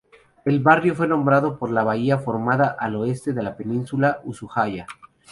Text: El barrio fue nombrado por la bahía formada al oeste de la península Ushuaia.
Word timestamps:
El 0.45 0.61
barrio 0.63 0.95
fue 0.95 1.07
nombrado 1.07 1.59
por 1.59 1.69
la 1.69 1.83
bahía 1.83 2.17
formada 2.17 2.75
al 2.79 2.95
oeste 2.95 3.33
de 3.33 3.43
la 3.43 3.55
península 3.55 4.19
Ushuaia. 4.23 4.87